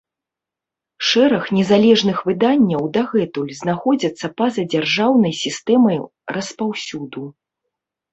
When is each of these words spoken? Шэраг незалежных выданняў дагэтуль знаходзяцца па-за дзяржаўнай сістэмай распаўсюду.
Шэраг 1.07 1.43
незалежных 1.57 2.17
выданняў 2.29 2.83
дагэтуль 2.95 3.51
знаходзяцца 3.59 4.31
па-за 4.43 4.63
дзяржаўнай 4.71 5.33
сістэмай 5.43 5.97
распаўсюду. 6.37 7.23